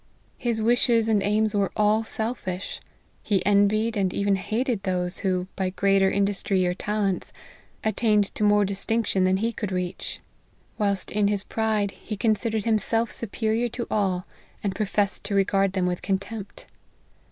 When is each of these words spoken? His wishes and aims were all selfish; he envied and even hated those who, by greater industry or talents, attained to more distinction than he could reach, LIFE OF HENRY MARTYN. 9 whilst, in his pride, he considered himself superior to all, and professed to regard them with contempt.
His 0.39 0.63
wishes 0.63 1.07
and 1.07 1.21
aims 1.21 1.53
were 1.53 1.71
all 1.77 2.03
selfish; 2.03 2.81
he 3.21 3.45
envied 3.45 3.95
and 3.95 4.11
even 4.11 4.35
hated 4.35 4.81
those 4.81 5.19
who, 5.19 5.45
by 5.55 5.69
greater 5.69 6.09
industry 6.09 6.65
or 6.65 6.73
talents, 6.73 7.31
attained 7.83 8.33
to 8.33 8.43
more 8.43 8.65
distinction 8.65 9.25
than 9.25 9.37
he 9.37 9.51
could 9.53 9.71
reach, 9.71 10.19
LIFE 10.79 10.79
OF 10.79 10.79
HENRY 10.79 10.79
MARTYN. 10.79 10.85
9 10.85 10.87
whilst, 10.87 11.11
in 11.11 11.27
his 11.27 11.43
pride, 11.43 11.91
he 11.91 12.17
considered 12.17 12.65
himself 12.65 13.11
superior 13.11 13.67
to 13.69 13.85
all, 13.91 14.25
and 14.63 14.73
professed 14.73 15.23
to 15.25 15.35
regard 15.35 15.73
them 15.73 15.85
with 15.85 16.01
contempt. 16.01 16.65